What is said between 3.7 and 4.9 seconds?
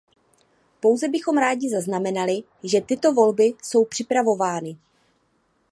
připravovány.